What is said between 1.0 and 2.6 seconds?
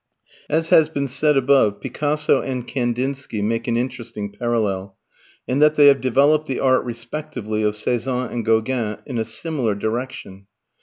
said above, Picasso